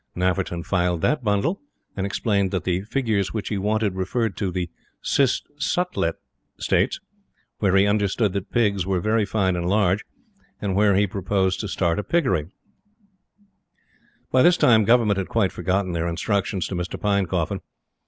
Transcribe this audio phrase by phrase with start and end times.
[0.15, 1.61] Nafferton filed that bundle,
[1.95, 4.67] and explained that the figures which he wanted referred to the
[5.03, 6.13] Cis Sutlej
[6.57, 6.99] states,
[7.59, 10.03] where he understood that Pigs were very fine and large,
[10.59, 12.49] and where he proposed to start a Piggery.
[14.31, 16.99] By this time, Government had quite forgotten their instructions to Mr.
[16.99, 17.59] Pinecoffin.